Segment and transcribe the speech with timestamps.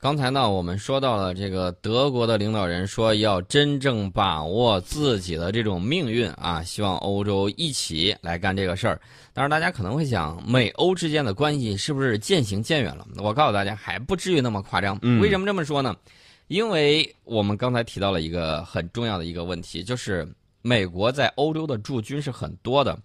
[0.00, 8.98] 刚才呢，我们说到了这个德国的领导人说要真正把握自己的这种命运啊，希望欧洲一起来干这个事儿。
[9.34, 13.06] 当然，大家可能会想，美欧之间的关系是不是渐行渐远了？
[13.18, 14.98] 我告诉大家，还不至于那么夸张。
[15.20, 15.94] 为什么这么说呢？
[16.48, 20.26] 因为我们刚才提到了一个很重要的一个问题，就是
[20.62, 22.98] 美国在欧洲的驻军是很多的，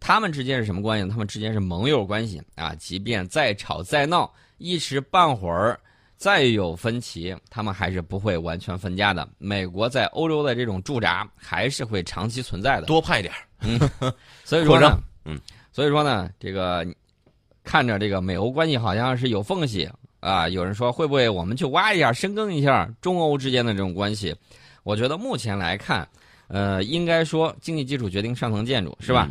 [0.00, 1.06] 他们之间是什么关系？
[1.10, 5.78] 他们之间是盟友关系啊，即便再吵再闹，一时半会儿。
[6.18, 9.26] 再有分歧，他们还是不会完全分家的。
[9.38, 13.78] 美国在欧洲的这种驻扎还是会长期存在的，多派点嗯，
[14.44, 15.40] 所以说呢，嗯，
[15.72, 16.84] 所以说呢，这个
[17.62, 20.48] 看着这个美欧关系好像是有缝隙啊。
[20.48, 24.34] 有人说会不会我们去挖一下、深耕一下中欧之间的这种关系？
[24.82, 26.08] 我觉得目前来看，
[26.48, 29.30] 呃，应该说经济基础决定上层建筑，是吧？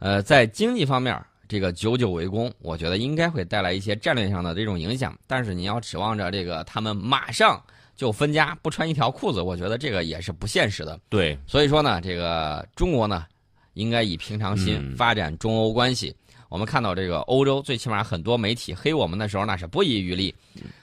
[0.00, 1.16] 呃，在经济方面。
[1.48, 5.18] 这个久久为攻，我觉得应该会带来一些战略上的这种影响。
[5.26, 7.60] 但是你要指望着这个他们马上
[7.96, 11.00] 就分家不穿一条裤子，我觉得这个也是不现实的。
[11.08, 13.24] 对，所以说呢，这个中国呢，
[13.72, 16.14] 应该以平常心发展中欧关系。
[16.50, 20.34] 我们看到这个欧洲，最起码很多媒体黑我们的时候，那是不遗余力。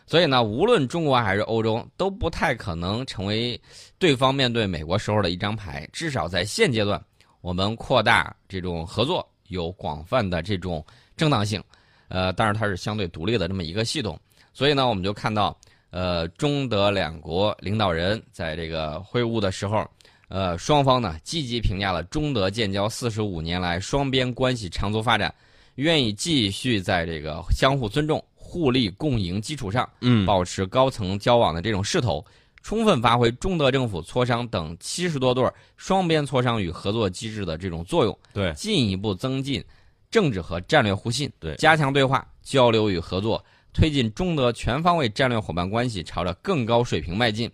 [0.05, 3.59] 所以呢，无论中国还是欧洲，都不太可能成为
[3.97, 5.87] 对方面对美国时候的一张牌。
[5.91, 7.03] 至少在现阶段，
[7.41, 9.27] 我们扩大这种合作。
[9.47, 11.63] 有广泛的这种正当性，
[12.07, 14.19] 呃，但是它是相对独立的这么一个系统，
[14.53, 15.57] 所以呢，我们就看到，
[15.91, 19.85] 呃，中德两国领导人在这个会晤的时候，
[20.27, 25.33] 呃，双方呢积极评价了中德建交四十五年来双边关系长足发展，
[25.75, 32.25] 愿意继续在这个相互尊重、互利共赢基础上，嗯，保持高层交往的这种势头。
[32.65, 39.63] 充分发挥中德政府磋商等七十多对双边磋商与合作机制的这种作用，对，进一步增进
[40.09, 47.47] 政治和战略互信，对，加强对话交流与合作，推进中德全方位战略伙伴关系朝着更高水平迈进。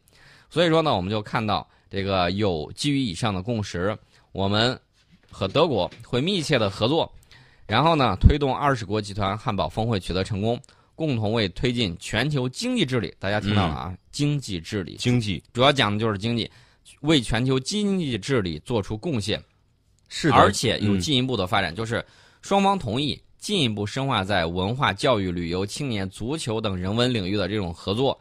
[0.49, 3.93] 所以说呢，我们就看到这个有基于以上的共识，
[4.31, 4.79] 我们
[5.29, 7.11] 和德国会密切的合作，
[7.67, 10.57] 然后呢，推动二十国集团汉堡峰会取得成功。
[11.01, 13.97] 共同为推进全球经济治理，大家听到了啊？
[14.11, 16.47] 经济治理，经济主要讲的就是经济，
[16.99, 19.43] 为全球经济治理做出贡献，
[20.09, 22.05] 是的，而且有进一步的发展，就是
[22.43, 28.15] 双方同意进一步深化在文化、教育、旅游、青年、足球等人文领域的这种合作。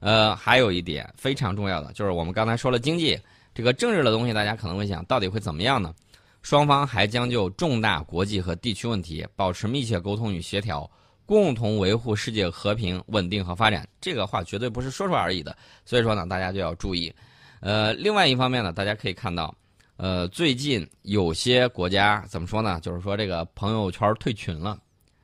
[0.00, 3.18] 呃，还有一点非常重要的，就是我们刚才说了经济
[3.54, 5.94] 这个政治的东西，大家可能会想到底会怎么样呢？
[6.42, 10.88] 双方还将就重大国际和地区问题保持密切沟通与协调。
[11.26, 15.54] 共同维护世界和平、稳定和发展，这个话绝对不是说说而已的。
[15.84, 17.12] 所以说呢，大家就要注意。
[17.60, 19.54] 呃，另外一方面呢，大家可以看到，
[19.96, 22.78] 呃，最近有些国家怎么说呢？
[22.80, 24.78] 就是说这个朋友圈退群了。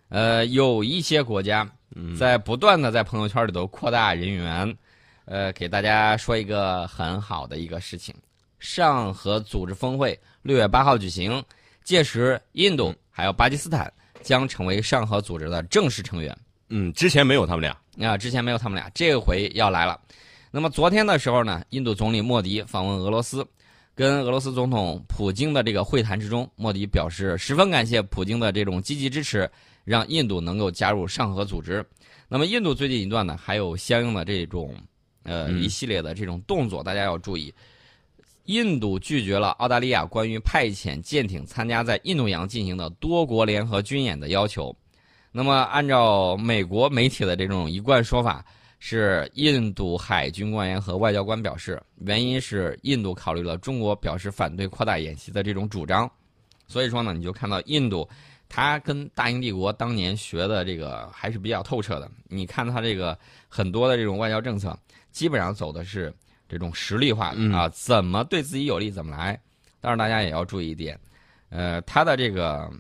[0.09, 1.67] 呃，有一些国家
[2.19, 4.77] 在不断的在朋友圈里头扩大人员。
[5.25, 8.13] 呃，给大家说一个很好的一个事情：
[8.59, 11.43] 上合组织峰会六月八号举行，
[11.85, 13.91] 届时印度还有巴基斯坦。
[14.23, 16.37] 将成为上合组织的正式成员。
[16.69, 20.01] 嗯，之前没有他们俩啊，之前没有他们俩，这回要来了。
[20.51, 23.47] 那么昨天的时候呢，印度总理莫迪访问俄罗斯，
[23.95, 29.51] 跟俄罗斯总统普京的这个会谈之中，莫迪表示十分感谢普京的这种积极支持，
[29.85, 31.85] 让印度能够加入上合组织。
[32.29, 34.75] 那么印度最近一段呢，还有相应的这种
[35.25, 37.53] 呃一系列的这种动作，大家要注意。
[38.47, 44.75] 印度拒绝了澳大利亚关于派遣舰艇参加在印度洋进行的多国联合军演的要求。
[45.31, 48.45] 那么，按照美国媒体的这种一贯说法，
[48.81, 56.11] 是印度海军官员和外交官表示，原因是印度考虑了中国表示反对扩大演习的这种主张。
[56.67, 58.07] 所以说呢，你就看到印度，
[58.49, 62.11] 他跟大英帝国当年学的这个还是比较透彻的。
[62.29, 63.17] 你看他这个
[63.49, 64.77] 很多的这种外交政策，
[65.13, 66.13] 基本上走的是。
[66.53, 69.41] 这种实力化啊，怎么对自己有利怎么来。
[69.81, 71.01] 但是大家也要注意一点，
[71.49, 72.71] 呃，他的这个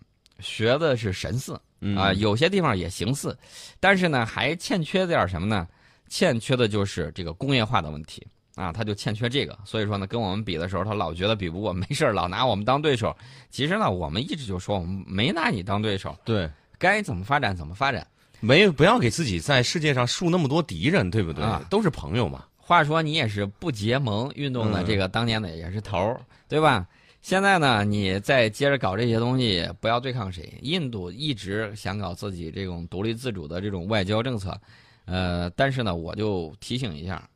[0.40, 1.58] 学的是神似
[1.96, 3.36] 啊，有些地方也形似，
[3.80, 5.66] 但是呢，还欠缺点什么呢？
[6.08, 8.24] 欠缺的就是这个工业化的问题
[8.54, 9.58] 啊，他就欠缺这个。
[9.64, 13.16] 所以说呢，跟我们比的时候，他老觉得比不过，没事老拿我们当对手。
[13.48, 16.14] 其实呢，我们一直就说，我们没拿你当对手。
[16.24, 16.48] 对，
[16.78, 18.06] 该怎么发展怎么发展，
[18.40, 21.44] 没不要给自己在世界上树那么多敌人，对不对？
[21.70, 22.44] 都是朋友嘛。
[22.72, 26.88] 话说你也是不结盟运动的这个当年的也是头儿，对吧？
[27.20, 30.58] 现在呢，你再接着搞这些东西，不要对抗谁。
[30.62, 34.58] 印度一直想搞自己这种独立自主的这种外交政策，
[35.04, 37.28] 呃，但是呢，我就提醒一下，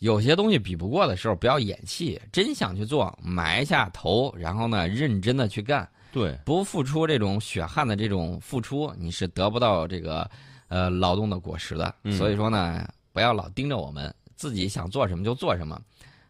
[0.00, 5.88] 有些东西比不过的时候，不要演戏，真想去做，埋下头，然后呢，认真的去干。
[6.12, 10.30] 对，不付出这种血汗的这种付出，你是得不到这个
[10.68, 11.94] 呃劳动的果实的。
[12.18, 12.86] 所以说呢。
[13.14, 14.12] 不要老盯着我们，
[14.44, 15.80] 自己想做什么就做什么。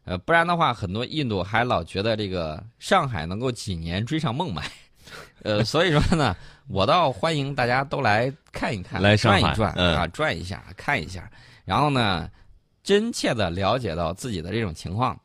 [0.05, 4.71] 呃，不然的话，很多印度还老觉得这个上海能够几年追上孟买。
[5.43, 6.37] 呃，所以说呢，
[6.69, 11.29] 我倒欢迎大家都来看一看，来转一转嗯、啊，转一下，看一下，
[11.65, 12.31] 然后呢，
[12.85, 15.21] 真切的了解到自己的这种情况。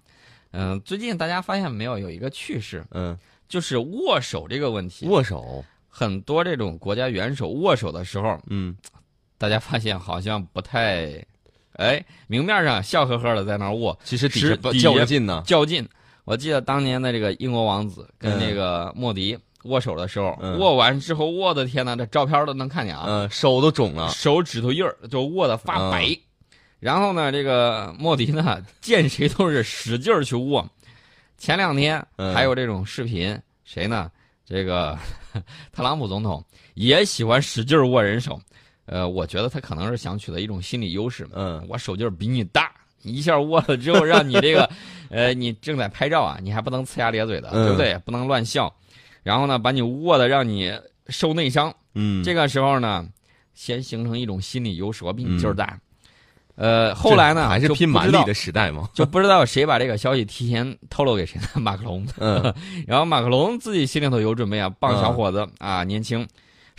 [0.49, 3.15] 嗯、呃，最近大家发现没有，有一个趣事，嗯，
[3.47, 5.05] 就是握手这个问题。
[5.05, 8.75] 握手，很多这种国家元首握手的时候，嗯，
[9.37, 11.23] 大家发现好像不太，
[11.79, 15.87] 哎，明面上笑呵呵的在那儿握，其实底是下较着劲呢，较劲。
[16.25, 19.37] 我记得当年的这个英国王子跟那个莫迪。
[19.65, 23.03] 握手的时候，嗯、握完之后，我的天呐，这照片都能看见啊！
[23.09, 26.05] 嗯，手都肿了，手指头印儿就握的发白。
[26.05, 26.17] 嗯、
[26.79, 30.65] 然后呢，这个莫迪呢，见谁都是使劲儿去握。
[31.37, 32.01] 前两天
[32.33, 34.09] 还有这种视频，嗯、谁呢？
[34.45, 34.97] 这个
[35.73, 36.41] 特朗普总统
[36.75, 38.39] 也喜欢使劲握人手。
[38.89, 41.27] 呃，我觉得他可能是想取得一种心理优势。
[41.33, 42.71] 嗯，我手劲儿比你大，
[43.03, 44.69] 一下握了之后，让你这个，
[45.09, 47.97] 呃，你正在拍照啊，你还不能呲牙咧嘴的，嗯、对不对？
[47.99, 48.73] 不能乱笑。
[49.21, 50.73] 然后呢，把你握的让你
[51.07, 51.73] 受内伤。
[51.93, 53.05] 嗯，这个时候呢，
[53.53, 55.79] 先形成一种心理优势，我比你劲儿大。
[56.55, 61.47] 嗯、呃，后来呢，还是拼蛮力的时代嘛， 就不知道谁把这个消息提前透露给谁呢？
[61.61, 62.05] 马克龙。
[62.17, 62.53] 嗯，
[62.85, 66.27] 然后马克龙自己心里头有准备啊，棒小伙子、嗯、啊，年轻，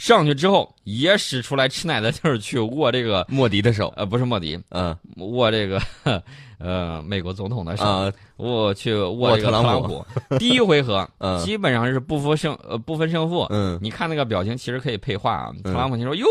[0.01, 3.93] 上去之后也使出来吃奶的劲儿去握这个莫迪的手。
[3.97, 5.79] 呃，不是莫迪，嗯，握这个。
[6.59, 10.05] 呃，美国总统的手，啊、我去握这个特朗普。
[10.39, 13.47] 第一回合， 嗯、基本上是不分胜呃不分胜负。
[13.51, 15.53] 嗯，你看那个表情，其实可以配话啊。
[15.65, 16.27] 特朗普你说哟，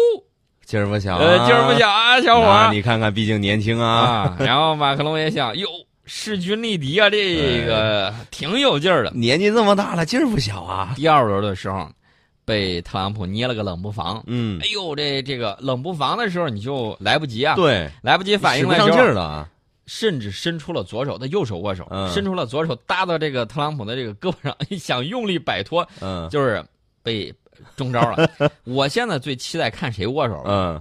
[0.66, 3.88] 劲儿不小、啊，呃，劲儿不小啊，小伙儿你看看，毕竟年轻啊。
[3.88, 5.68] 啊然后马克龙也想，哟，
[6.06, 9.12] 势均力敌啊，这个挺有劲儿的。
[9.16, 10.94] 年纪这么大了，劲儿不小啊。
[10.96, 11.90] 第二轮的时候，
[12.50, 14.24] 被特朗普捏了个冷不防。
[14.26, 17.54] 嗯，哎呦，这这个冷不防的时候，你就来不及啊。
[17.56, 19.48] 对，来不及反应不上劲儿了。
[19.86, 26.64] 甚至伸出了左手，他右手握手，嗯、伸出了左手搭到这个特朗普的这个胳膊上， 想用力摆脱，嗯，就是
[27.02, 27.34] 被
[27.76, 28.30] 中招了。
[28.66, 30.80] 我现在最期待看谁握手，嗯，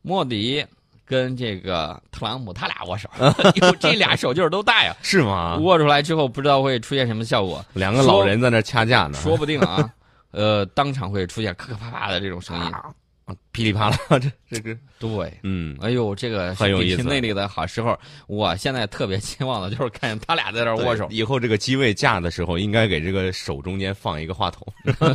[0.00, 0.64] 莫迪
[1.04, 3.10] 跟这个特朗普他俩握手，
[3.60, 5.58] 哟，这俩手劲儿都大呀，是吗？
[5.60, 9.86] 握出来之后不知道会出现什么效果，两个老人在那掐架呢，说不定啊，
[10.30, 12.72] 呃，当场会出现磕磕啪啪的这种声音。
[13.56, 17.02] 啊噼里啪啦， 这这个对，嗯，哎呦，这个很有意思。
[17.02, 21.06] 内里的好时候，我现在特别期望的就是看见他俩在这握手。
[21.10, 24.66] 以后这个机位架的时候，应该给这个手中间放一个话筒。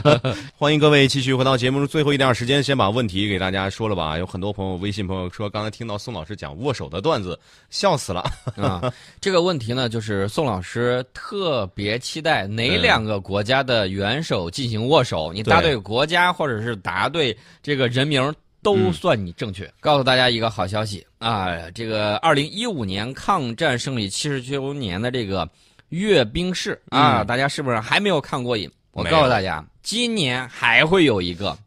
[0.57, 4.17] 欢迎各位继续回到节目中最后一点时间，先把问题给大家说了吧。
[4.17, 7.39] 有很多朋友微信朋友说，刚才听到宋老师讲握手的段子，
[7.69, 8.21] 笑死了
[8.57, 8.91] 啊。
[9.19, 15.31] 这个问题呢，就是宋老师特别期待哪两个国家的元首进行握手？
[15.33, 18.30] 你答对国家，或者是答对这个人名。
[18.61, 19.65] 都算你正确。
[19.65, 25.49] 嗯、告诉大家一个好消息啊，这个二零一五年抗战胜利七十周年的这个
[25.89, 28.69] 阅兵式啊，嗯、大家是不是还没有看过瘾？
[28.91, 31.57] 我告诉大家，今年还会有一个，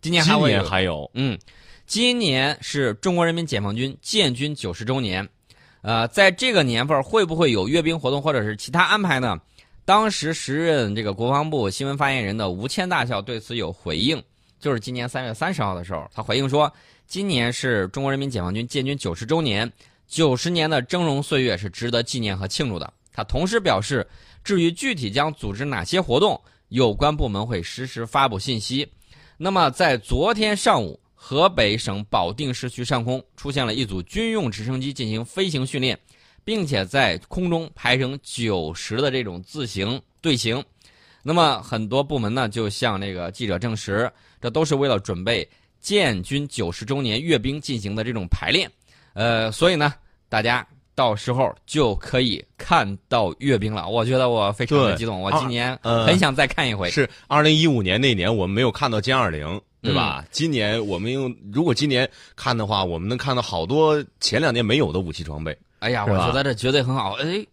[0.00, 1.38] 今年还会有，今年还有，嗯，
[1.86, 5.28] 今年是中国人民解放军建军九十周年，
[5.82, 9.38] 呃，在这个年份会不会有阅兵活动或者是其他安排呢？
[9.84, 14.22] 当时时任这个国防部新闻发言人的吴谦大校对此有回应。
[14.62, 16.72] 就是今年三月三十号的时候，他回应说，
[17.08, 19.70] 今年是中国人民解放军建军九十周年，
[20.06, 22.90] 九十年的峥嵘岁月是值得纪念和庆祝的。
[23.12, 24.06] 他同时表示，
[24.44, 28.88] 至于具体将组织哪些活动，有关部门会实时发布信息。
[29.36, 35.98] 那么，在昨天上午，河北省保定市区上空出现了一组军用直升机进行飞行训练，
[36.44, 40.64] 并且在空中排成九十的这种自行队形。
[41.22, 44.10] 那么很多部门呢，就向那个记者证实，
[44.40, 45.48] 这都是为了准备
[45.80, 48.70] 建军九十周年阅兵进行的这种排练。
[49.14, 49.94] 呃，所以呢，
[50.28, 53.88] 大家到时候就可以看到阅兵了。
[53.88, 56.88] 我觉得我非常的激动，我今年很想再看一回。
[56.88, 60.24] 呃、是二零一五年那年我们没有看到歼二零，对吧？
[60.24, 65.56] 嗯、今年我们用，如果今年看的话，我们能看到好多前两年没有的武器装备。
[65.78, 67.12] 哎呀，我觉得这绝对很好。
[67.12, 67.46] 哎，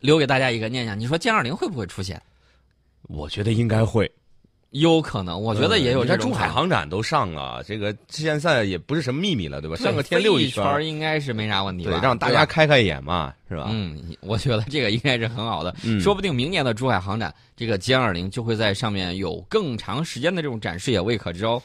[0.00, 2.20] 留给大家一个念想，你说歼二零会不会出现？
[3.08, 4.10] 我觉得应该会，
[4.70, 5.40] 有可能。
[5.40, 6.30] 我觉得也有这种。
[6.30, 9.76] 珠海航展都上了，这个现在也不是什么秘密了，对吧？
[9.76, 11.92] 上个天溜一圈应该是没啥问题吧？
[11.92, 13.68] 对，让大家开开眼嘛，是吧？
[13.70, 15.74] 嗯，我觉得这个应该是很好的。
[15.84, 21.62] 嗯，说不定明年的珠海航展，这个歼二零就会在上面有更长时间的这种展示，也未可知哦。